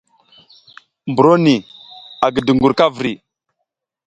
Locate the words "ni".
1.43-1.55